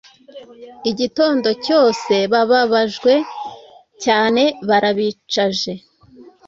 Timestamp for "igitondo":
0.91-1.49